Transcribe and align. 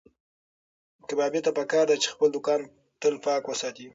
کبابي 1.07 1.39
ته 1.45 1.51
پکار 1.57 1.85
ده 1.89 1.95
چې 2.03 2.07
خپل 2.13 2.29
دوکان 2.35 2.61
تل 3.01 3.13
پاک 3.25 3.43
وساتي. 3.47 3.87